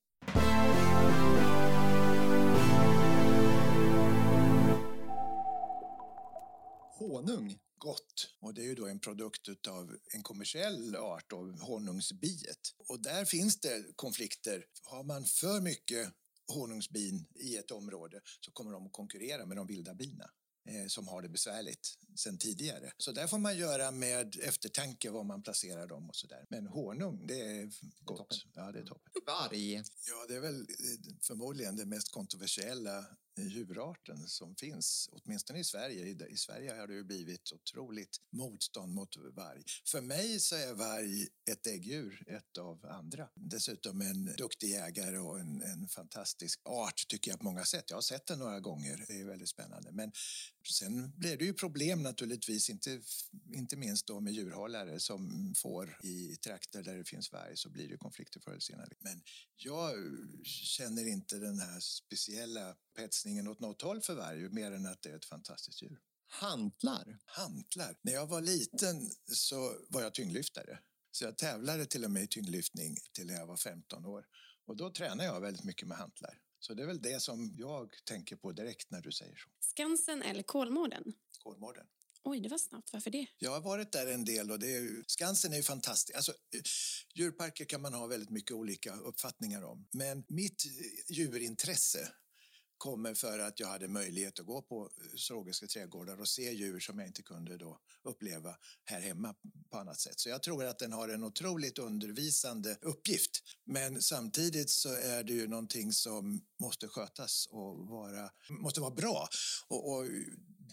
[6.98, 7.58] Honung.
[7.78, 8.34] Gott.
[8.40, 12.74] Och det är ju då en produkt av en kommersiell art av honungsbiet.
[12.88, 14.64] Och där finns det konflikter.
[14.82, 16.12] Har man för mycket
[16.48, 20.30] honungsbin i ett område så kommer de att konkurrera med de vilda bina
[20.88, 22.92] som har det besvärligt sen tidigare.
[22.98, 26.46] Så där får man göra med eftertanke var man placerar dem och sådär.
[26.48, 27.70] Men honung, det är
[28.04, 28.18] gott.
[28.18, 28.38] toppen.
[28.54, 29.12] ja, det är toppen.
[29.26, 29.74] Varg.
[29.74, 33.04] Ja, det är väl eh, förmodligen det mest kontroversiella
[33.38, 36.26] djurarten som finns, åtminstone i Sverige.
[36.28, 39.62] I, Sverige har det ju blivit otroligt motstånd mot varg.
[39.86, 43.28] För mig så är varg ett äggdjur, ett av andra.
[43.34, 47.84] Dessutom en duktig jägare och en, en fantastisk art tycker jag på många sätt.
[47.88, 49.92] Jag har sett den några gånger, det är väldigt spännande.
[49.92, 50.12] Men
[50.72, 53.00] sen blir det ju problem naturligtvis, inte,
[53.54, 57.88] inte minst då med djurhållare som får i trakter där det finns varg så blir
[57.88, 58.94] det konflikter förr eller senare.
[59.00, 59.22] Men
[59.56, 59.94] jag
[60.44, 62.76] känner inte den här speciella
[63.26, 65.98] hetsningen åt något håll för varg, mer än att det är ett fantastiskt djur.
[66.28, 67.18] Hantlar.
[67.24, 67.96] Hantlar.
[68.02, 70.78] När jag var liten så var jag tyngdlyftare.
[71.12, 74.26] Så jag tävlade till och med i tyngdlyftning till när jag var 15 år.
[74.66, 76.38] Och då tränade jag väldigt mycket med hantlar.
[76.60, 79.48] Så det är väl det som jag tänker på direkt när du säger så.
[79.60, 81.04] Skansen eller Kolmården?
[81.42, 81.86] Kolmården.
[82.24, 82.92] Oj, det var snabbt.
[82.92, 83.26] Varför det?
[83.38, 86.16] Jag har varit där en del och det är ju, Skansen är ju fantastisk.
[86.16, 86.32] Alltså,
[87.14, 89.88] djurparker kan man ha väldigt mycket olika uppfattningar om.
[89.92, 90.62] Men mitt
[91.08, 92.08] djurintresse
[92.78, 96.80] kommer för att jag hade möjlighet att gå på eh, zoologiska trädgårdar och se djur
[96.80, 99.34] som jag inte kunde då uppleva här hemma
[99.70, 100.20] på annat sätt.
[100.20, 103.42] Så jag tror att den har en otroligt undervisande uppgift.
[103.64, 109.28] Men samtidigt så är det ju någonting som måste skötas och vara, måste vara bra.
[109.68, 110.06] Och, och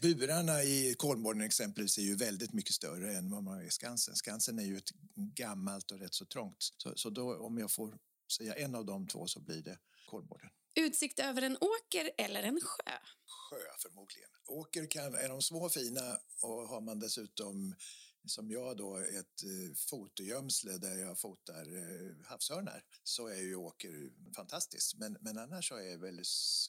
[0.01, 4.15] burarna i Kolmården exempelvis är ju väldigt mycket större än vad man har i Skansen.
[4.15, 6.57] Skansen är ju ett gammalt och rätt så trångt.
[6.77, 7.97] Så, så då, om jag får
[8.37, 9.77] säga en av de två så blir det
[10.09, 10.49] Kolmården.
[10.75, 12.91] Utsikt över en åker eller en sjö?
[13.27, 14.29] Sjö förmodligen.
[14.47, 17.75] Åker kan, är de små och fina och har man dessutom
[18.25, 24.11] som jag då ett eh, fotogömsle där jag fotar eh, havsörnar så är ju åker
[24.35, 24.95] fantastiskt.
[24.95, 26.23] Men, men annars så är väl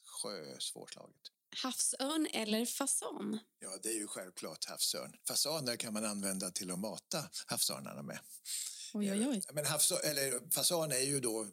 [0.04, 1.20] sjö svårslaget.
[1.62, 3.38] Havsörn eller fasan?
[3.58, 5.16] Ja, det är ju självklart havsörn.
[5.28, 8.18] Fasaner kan man använda till att mata havsörnarna med.
[8.96, 9.42] Oj, oj, oj.
[9.52, 11.48] Men havs, eller fasan är ju då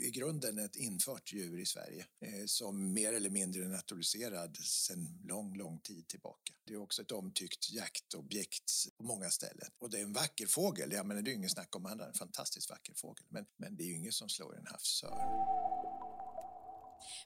[0.00, 5.18] i grunden ett infört djur i Sverige eh, som mer eller mindre är naturaliserad sedan
[5.24, 6.52] lång, lång tid tillbaka.
[6.66, 9.68] Det är också ett omtyckt jaktobjekt på många ställen.
[9.78, 12.14] Och det är en vacker fågel, ja, men det är ingen snack om annat, en
[12.14, 13.26] fantastiskt vacker fågel.
[13.28, 15.18] Men, men det är ju inget som slår en havsörn.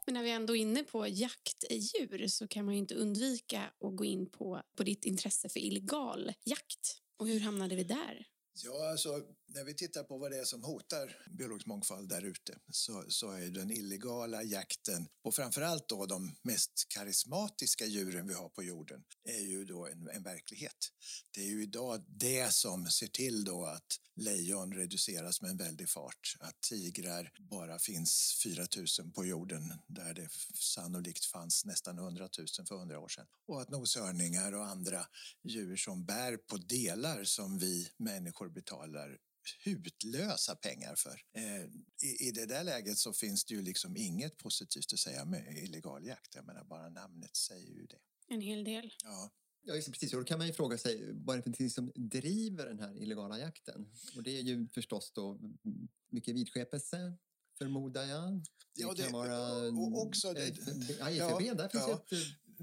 [0.06, 3.96] Men när vi ändå är inne på jaktdjur så kan man ju inte undvika att
[3.96, 6.96] gå in på, på ditt intresse för illegal jakt.
[7.16, 8.26] Och hur hamnade vi där?
[8.54, 12.58] Ja, alltså, när vi tittar på vad det är som hotar biologisk mångfald där ute
[12.72, 18.48] så, så är den illegala jakten på framförallt då de mest karismatiska djuren vi har
[18.48, 20.92] på jorden är ju då en, en verklighet.
[21.30, 25.88] Det är ju idag det som ser till då att lejon reduceras med en väldig
[25.88, 28.66] fart, att tigrar bara finns 4
[29.00, 33.60] 000 på jorden där det sannolikt fanns nästan 100 000 för 100 år sedan och
[33.60, 35.06] att noshörningar och andra
[35.42, 39.18] djur som bär på delar som vi människor betalar
[39.64, 41.22] hutlösa pengar för.
[41.34, 41.64] Eh,
[42.02, 45.58] i, I det där läget så finns det ju liksom inget positivt att säga med
[45.58, 46.34] illegal jakt.
[46.34, 47.98] Jag menar, bara namnet säger ju det.
[48.28, 48.92] En hel del.
[49.04, 49.30] Ja.
[49.62, 50.12] Ja, just precis.
[50.12, 52.96] Och då kan man ju fråga sig vad är det för som driver den här
[53.02, 53.90] illegala jakten?
[54.16, 55.38] Och det är ju förstås då
[56.08, 57.16] mycket vidskepelse,
[57.58, 58.42] förmodar jag.
[58.74, 59.68] Ja, det, kan vara...
[59.68, 60.32] och också...
[60.32, 60.56] Det,
[60.98, 61.94] ja, FFB, ja, där finns ja.
[61.94, 62.12] ett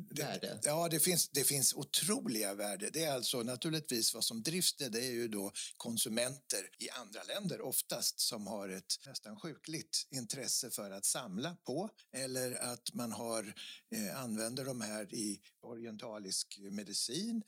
[0.09, 0.59] värde.
[0.63, 2.89] Ja, det finns, det finns otroliga värden.
[2.93, 7.23] Det är alltså naturligtvis vad som drivs det, det är ju då konsumenter i andra
[7.23, 13.11] länder oftast som har ett nästan sjukligt intresse för att samla på eller att man
[13.11, 13.53] har,
[13.95, 17.43] eh, använder de här i orientalisk medicin.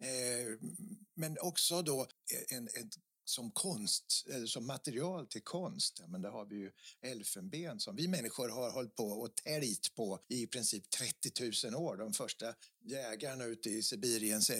[0.00, 0.68] Eh,
[1.14, 2.06] men också då
[2.48, 2.90] en, en
[3.28, 6.02] som konst, eller som material till konst.
[6.08, 6.70] Men där har vi ju
[7.02, 11.96] elfenben som vi människor har hållit på och täljt på i princip 30 000 år.
[11.96, 14.58] De första jägarna ute i Sibiriens eh,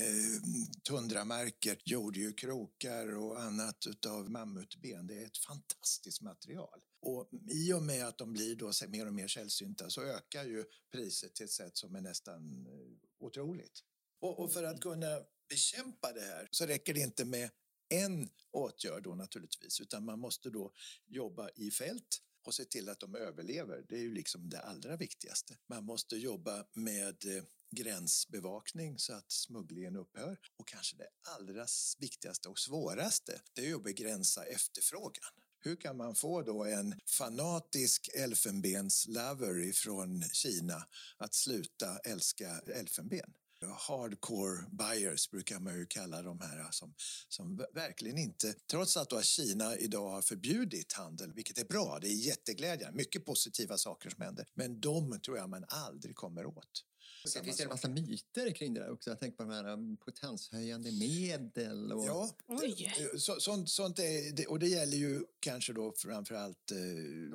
[0.89, 5.07] tundramarker gjorde ju krokar och annat utav mammutben.
[5.07, 6.81] Det är ett fantastiskt material.
[7.01, 10.65] Och i och med att de blir då mer och mer sällsynta så ökar ju
[10.93, 13.81] priset till ett sätt som är nästan eh, otroligt.
[14.21, 17.51] Och, och för att kunna bekämpa det här så räcker det inte med
[17.89, 20.73] en åtgärd då naturligtvis, utan man måste då
[21.07, 23.85] jobba i fält och se till att de överlever.
[23.89, 25.57] Det är ju liksom det allra viktigaste.
[25.67, 30.39] Man måste jobba med eh, gränsbevakning så att smugglingen upphör.
[30.57, 31.67] Och kanske det allra
[31.99, 35.33] viktigaste och svåraste, det är att begränsa efterfrågan.
[35.61, 43.35] Hur kan man få då en fanatisk elfenbenslover från Kina att sluta älska elfenben?
[43.67, 46.95] Hardcore buyers brukar man ju kalla de här som,
[47.29, 52.09] som verkligen inte, trots att då Kina idag har förbjudit handel, vilket är bra, det
[52.09, 56.85] är jätteglädjande, mycket positiva saker som händer, men de tror jag man aldrig kommer åt.
[57.25, 59.11] Det finns en massa myter kring det där också.
[59.11, 61.93] Jag tänker på de här um, potenshöjande medel.
[61.93, 62.07] Och...
[62.07, 66.77] Ja, det, så, sånt, sånt är, och det gäller ju kanske då framför allt eh,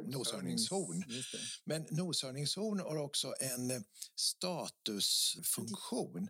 [0.05, 1.03] noshörningshorn.
[1.63, 3.83] Men noshörningshorn har också en
[4.15, 6.27] statusfunktion.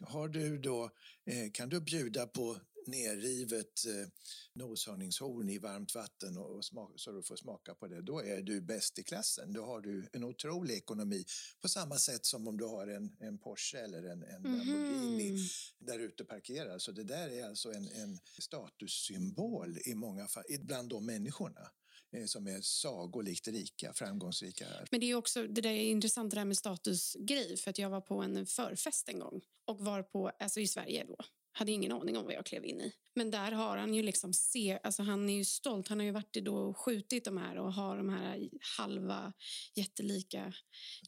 [0.00, 0.90] Har du då,
[1.26, 2.56] eh, kan du bjuda på
[2.90, 4.08] nerrivet eh,
[4.52, 8.60] noshörningshorn i varmt vatten och smak, så du får smaka på det, då är du
[8.60, 9.52] bäst i klassen.
[9.52, 11.24] Då har du en otrolig ekonomi
[11.60, 15.40] på samma sätt som om du har en, en Porsche eller en, en Lamborghini mm.
[15.78, 16.82] där ute parkerad.
[16.82, 21.70] Så det där är alltså en, en statussymbol i många fall, bland de människorna
[22.12, 24.66] eh, som är sagolikt rika, framgångsrika.
[24.90, 27.90] Men det är också det där är intressant det där med statusgrej för att jag
[27.90, 31.16] var på en förfest en gång och var på, alltså i Sverige då
[31.52, 32.92] hade ingen aning om vad jag klev in i.
[33.14, 35.88] Men där har han ju liksom se, alltså han är ju stolt.
[35.88, 39.32] Han har ju varit då och skjutit de här och har de här halva
[39.74, 40.52] jättelika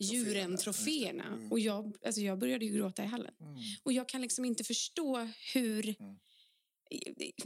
[0.00, 1.26] djuren, troféerna.
[1.26, 1.52] Mm.
[1.52, 3.35] Och jag, alltså jag började ju gråta i hallen.
[3.40, 3.57] Mm.
[3.83, 5.88] Och jag kan liksom inte förstå hur...
[6.00, 6.18] Mm.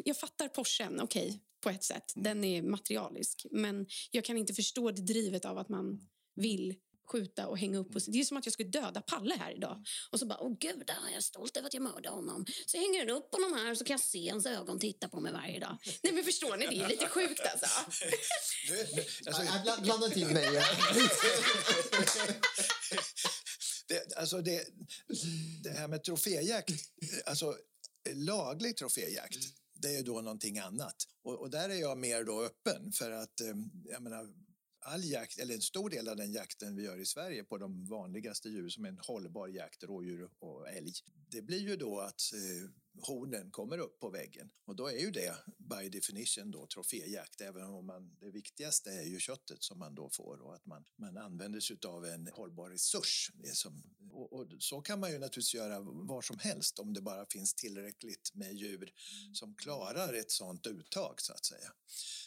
[0.04, 2.16] Jag fattar Porschen, okej, okay, på ett sätt.
[2.16, 2.24] Mm.
[2.24, 3.46] Den är materialisk.
[3.50, 6.00] Men jag kan inte förstå det drivet av att man mm.
[6.34, 6.74] vill
[7.06, 7.96] skjuta och hänga upp.
[7.96, 9.84] Och, det är som att jag skulle döda Palle här idag.
[10.10, 12.46] Och så bara, åh gud, jag är stolt över att jag mördade honom.
[12.66, 15.32] Så jag hänger upp honom här så kan jag se hans ögon titta på mig
[15.32, 15.78] varje dag.
[16.02, 17.66] Nej men förstår ni, det är lite sjukt alltså.
[19.26, 20.46] alltså jag blandar inte in mig.
[23.88, 24.64] det, alltså det,
[25.62, 26.70] det här med troféjakt,
[27.26, 27.56] alltså
[28.14, 29.38] laglig troféjakt,
[29.74, 30.96] det är då någonting annat.
[31.24, 34.26] Och, och, där är jag mer då öppen för att eh, jag menar,
[34.86, 37.84] all jakt, eller en stor del av den jakten vi gör i Sverige på de
[37.86, 40.92] vanligaste djur som är en hållbar jakt, rådjur och älg,
[41.30, 42.70] det blir ju då att eh,
[43.02, 47.64] hornen kommer upp på väggen och då är ju det by definition då troféjakt även
[47.64, 51.16] om man, det viktigaste är ju köttet som man då får och att man, man
[51.16, 53.30] använder sig av en hållbar resurs.
[53.52, 57.26] Som, och, och, så kan man ju naturligtvis göra var som helst om det bara
[57.26, 58.92] finns tillräckligt med djur
[59.32, 61.72] som klarar ett sådant uttag så att säga.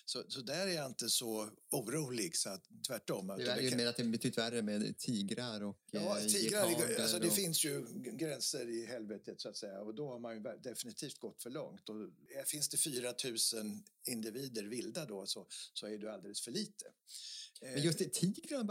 [0.05, 3.33] Så, så där är jag inte så orolig, så att, tvärtom.
[3.37, 3.87] Du är ju kan...
[3.87, 7.33] att det är betydligt värre med tigrar och Ja, eh, tigrar, alltså, det och...
[7.33, 11.43] finns ju gränser i helvetet så att säga och då har man ju definitivt gått
[11.43, 11.89] för långt.
[11.89, 13.13] Och eh, finns det 4
[13.53, 16.85] 000 individer vilda då så, så är det alldeles för lite.
[17.61, 18.63] Eh, Men just tigrar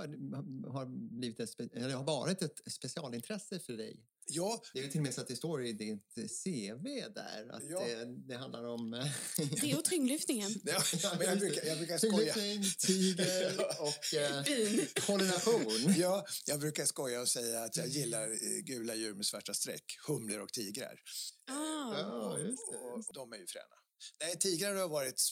[0.71, 0.87] har,
[1.19, 1.59] blivit ett,
[1.93, 4.05] har varit ett specialintresse för dig.
[4.31, 4.63] Ja.
[4.73, 7.85] Det är till och med så att det står i ditt CV där att ja.
[7.85, 8.91] det, det, handlar om...
[9.37, 10.51] det är tyngdlyftningen.
[11.03, 12.35] Ja, men jag brukar, jag brukar skoja.
[12.79, 14.45] tiger och eh,
[15.07, 15.95] pollination.
[15.97, 19.85] Ja, jag brukar skoja och säga att jag gillar eh, gula djur med svarta streck,
[20.07, 21.01] humlor och tigrar.
[21.51, 21.99] Ah.
[21.99, 23.15] Ja, just det, det.
[23.15, 23.77] De är ju fräna.
[24.21, 25.23] Nej, tigrar har, varit,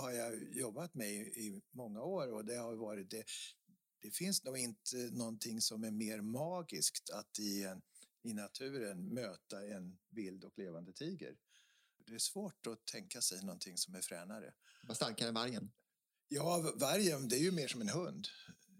[0.00, 3.24] har jag jobbat med i, i många år och det har varit det.
[4.02, 7.82] Det finns nog inte någonting som är mer magiskt att i, en,
[8.26, 11.36] i naturen möta en vild och levande tiger.
[12.06, 14.54] Det är svårt att tänka sig någonting som är fränare.
[14.82, 15.72] Vad starkare än vargen?
[16.28, 18.28] Ja, vargen det är ju mer som en hund.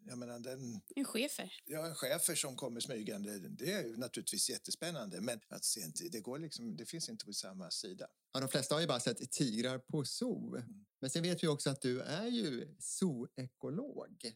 [0.08, 1.52] Jag menar, den, en chefer.
[1.64, 3.38] Ja, en chefer som kommer smygande.
[3.38, 5.80] Det är naturligtvis jättespännande, men att se,
[6.10, 8.08] det, går liksom, det finns inte på samma sida.
[8.32, 10.56] Ja, de flesta har ju bara sett tigrar på zoo.
[10.56, 10.86] Mm.
[11.00, 14.34] Men sen vet vi också att du är ju zooekolog.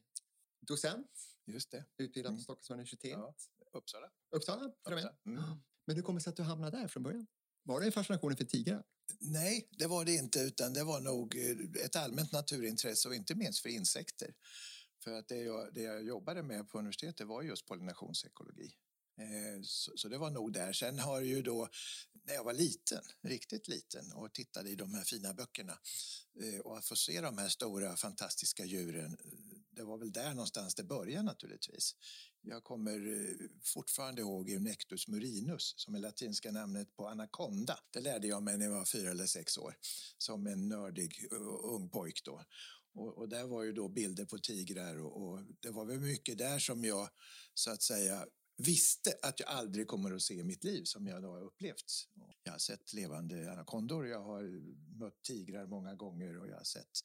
[0.60, 1.10] Docent.
[1.46, 1.84] Just det.
[1.96, 2.38] Utbildad mm.
[2.38, 3.10] på Stockholms universitet.
[3.10, 3.34] Ja,
[3.72, 4.10] Uppsala.
[4.36, 5.14] Uppsala, Uppsala.
[5.26, 5.42] Mm.
[5.86, 7.26] Men hur kommer det sig att du hamnade där från början?
[7.62, 8.82] Var det en fascination för tigrar?
[9.18, 13.34] Nej, det var det inte, utan det var nog eh, ett allmänt naturintresse och inte
[13.34, 14.34] minst för insekter.
[15.04, 18.74] För att det jag, det jag jobbade med på universitetet var just pollinationsekologi.
[19.20, 20.72] Eh, så, så, det var nog där.
[20.72, 21.68] Sen har ju då,
[22.22, 25.78] när jag var liten, riktigt liten och tittade i de här fina böckerna
[26.42, 29.16] eh, och att få se de här stora fantastiska djuren,
[29.70, 31.94] det var väl där någonstans det började naturligtvis.
[32.42, 37.78] Jag kommer eh, fortfarande ihåg Eunectus murinus som är latinska namnet på anakonda.
[37.90, 39.76] Det lärde jag mig när jag var fyra eller sex år
[40.18, 42.44] som en nördig eh, ung pojk då.
[42.94, 46.38] Och, och, där var ju då bilder på tigrar och, och, det var väl mycket
[46.38, 47.08] där som jag
[47.54, 48.26] så att säga
[48.56, 52.08] visste att jag aldrig kommer att se i mitt liv som jag då har upplevt.
[52.42, 54.42] Jag har sett levande anakondor, jag har
[54.98, 57.00] mött tigrar många gånger och jag har sett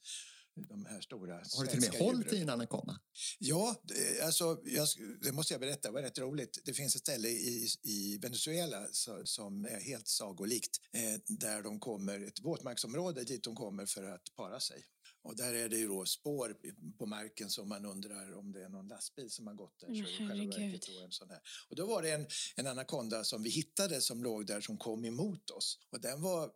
[0.55, 2.99] de här stora Har du till och med hållit i en anakonda?
[3.39, 4.87] Ja, det, alltså, jag,
[5.21, 5.87] det måste jag berätta.
[5.87, 6.59] Det var rätt roligt.
[6.65, 11.79] Det finns ett ställe i, i Venezuela så, som är helt sagolikt eh, där de
[11.79, 14.85] kommer, ett våtmarksområde dit de kommer för att para sig.
[15.25, 16.55] Och där är det ju då spår
[16.97, 19.87] på marken som man undrar om det är någon lastbil som har gått där.
[19.87, 20.83] Men så herregud.
[20.87, 21.39] då en sån här.
[21.69, 25.05] Och då var det en, en anakonda som vi hittade som låg där som kom
[25.05, 25.79] emot oss.
[25.91, 26.51] Och den var,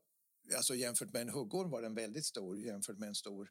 [0.55, 3.49] alltså jämfört med en huggorm var den väldigt stor, jämfört med en stor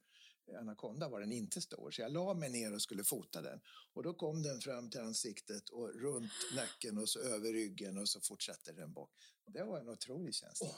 [0.56, 1.90] anakonda var den inte stor.
[1.90, 3.60] Så jag la mig ner och skulle fota den.
[3.92, 8.08] Och då kom den fram till ansiktet och runt nacken och så över ryggen och
[8.08, 9.10] så fortsatte den bak.
[9.46, 10.68] Det var en otrolig känsla.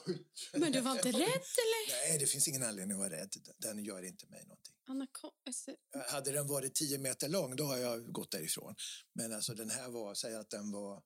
[0.52, 1.14] Men du var inte rädd
[1.62, 2.08] eller?
[2.08, 3.34] Nej, det finns ingen anledning att vara rädd.
[3.58, 4.74] Den gör inte mig någonting.
[4.84, 5.76] Anako alltså,
[6.10, 8.74] Hade den varit 10 meter lång, då har jag gått därifrån.
[9.12, 11.02] Men alltså den här var, säg att den var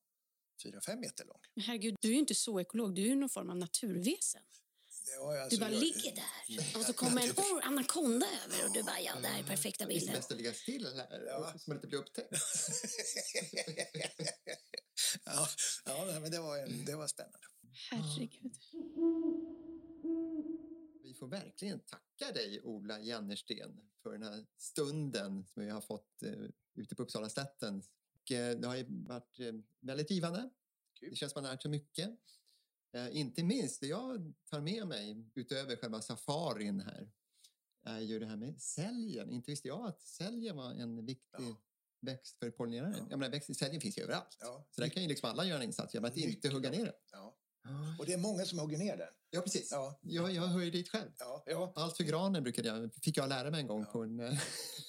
[0.65, 1.41] 4-5 meter lång.
[1.55, 2.95] men herregud, du är ju inte så ekolog.
[2.95, 4.43] Du är ju någon form av naturväsen.
[5.05, 8.65] Det var Du alltså, bara jag- ligger där och så kommer en or- anakonda över
[8.69, 10.15] och du bara, ja, det här är perfekta Det är bilden.
[10.15, 11.53] bäst att ligga still här, Ja.
[11.59, 12.33] så man inte blir upptäckt.
[15.25, 15.49] ja,
[15.85, 17.39] ja, men det var, en, det var spännande.
[17.91, 18.55] Herregud.
[21.03, 26.23] Vi får verkligen tacka dig, Ola Jennersten, för den här stunden som vi har fått
[26.23, 26.33] eh,
[26.75, 27.83] ute på Uppsalaslätten.
[28.23, 30.51] Och, eh, det har ju varit eh, väldigt givande.
[31.01, 31.11] Kul.
[31.11, 32.11] Det känns som man har lärt sig mycket.
[32.95, 37.11] Eh, inte minst det jag tar med mig utöver själva safarin här
[37.87, 39.31] är ju det här med säljen.
[39.31, 41.57] Inte visste jag att säljen var en viktig Ja.
[42.01, 42.95] växt för pollinerare.
[42.99, 43.07] Ja.
[43.11, 44.37] Jag menar, växt, säljen finns ju överallt.
[44.41, 46.85] Ja, Så där kan ju liksom alla göra en insats genom att inte hugga ner
[46.85, 46.95] den.
[47.13, 47.37] ja.
[47.99, 49.09] Och det är många som hugger ner den.
[49.35, 49.69] Ja, precis.
[49.71, 51.11] Ja, Jag, jag hör ju dit själv.
[51.19, 51.73] ja, ja.
[51.77, 53.93] Allt för granen brukade jag, fick jag lära mig en gång Ja.
[53.93, 54.39] på en eh,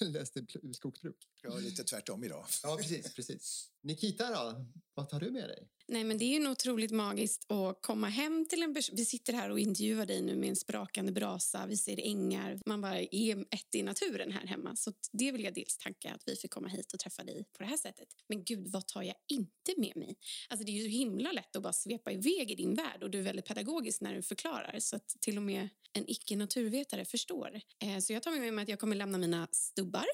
[0.00, 1.16] läste skogsbruk.
[1.42, 2.46] Jag var lite tvärtom idag.
[2.62, 3.70] Ja, precis, precis.
[3.82, 5.68] Nikita då, vad tar du med dig?
[5.88, 8.76] Nej, men det är ju otroligt magiskt att komma hem till en.
[8.92, 11.66] Vi sitter här och intervjuar dig nu med en sprakande brasa.
[11.66, 12.60] Vi ser ängar.
[12.66, 14.76] Man bara är ett i naturen här hemma.
[14.76, 17.62] Så det vill jag dels tacka att vi fick komma hit och träffa dig på
[17.62, 18.08] det här sättet.
[18.28, 20.16] Men gud, vad tar jag inte med mig?
[20.48, 23.10] Alltså det är ju så himla lätt att bara svepa iväg i din värld och
[23.10, 27.60] du är väldigt pedagogisk när du förklarar så att till och med en icke-naturvetare förstår.
[27.82, 30.06] Eh, Så jag tar med mig att jag kommer lämna mina stubbar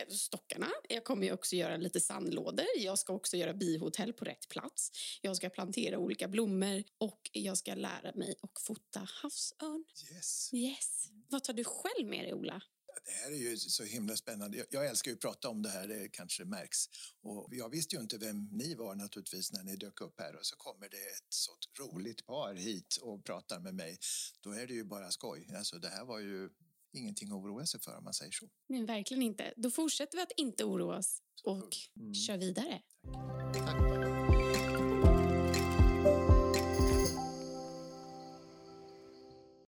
[0.00, 0.68] eh, stockarna.
[0.88, 2.66] Jag kommer också göra lite sandlådor.
[2.76, 4.90] Jag ska också göra bihotell på rätt plats.
[5.22, 9.84] Jag ska plantera olika blommor och jag ska lära mig att fota havsörn.
[10.14, 10.50] Yes.
[10.54, 11.08] Yes.
[11.28, 12.62] Vad tar du själv med dig, Ola?
[13.04, 14.56] Det här är ju så himla spännande.
[14.58, 16.78] Jag- Jag älskar ju att prata om det här, det kanske märks.
[17.22, 20.46] Och jag visste ju inte vem ni var naturligtvis när ni dök upp här och
[20.46, 23.98] så kommer det ett så roligt par hit och pratar med mig.
[24.40, 25.48] Då är det ju bara skoj.
[25.56, 26.48] Alltså det här var ju
[26.92, 28.48] ingenting att oroa sig för om man säger så.
[28.68, 29.54] Nej, verkligen inte.
[29.56, 32.14] Då fortsätter vi att inte oroa oss och Mm.
[32.14, 32.82] kör vidare.
[33.54, 34.15] Tack.